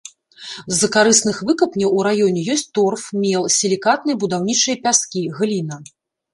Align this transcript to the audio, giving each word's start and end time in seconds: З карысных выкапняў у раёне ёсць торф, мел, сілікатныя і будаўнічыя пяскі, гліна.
З 0.77 0.87
карысных 0.95 1.41
выкапняў 1.49 1.89
у 1.99 2.07
раёне 2.09 2.41
ёсць 2.55 2.65
торф, 2.79 3.03
мел, 3.27 3.43
сілікатныя 3.59 4.17
і 4.21 4.21
будаўнічыя 4.27 4.75
пяскі, 4.89 5.21
гліна. 5.41 5.83